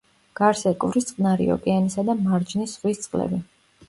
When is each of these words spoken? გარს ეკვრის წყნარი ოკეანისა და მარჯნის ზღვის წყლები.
გარს 0.37 0.61
ეკვრის 0.69 1.05
წყნარი 1.09 1.45
ოკეანისა 1.55 2.05
და 2.07 2.15
მარჯნის 2.21 2.73
ზღვის 2.73 3.03
წყლები. 3.05 3.41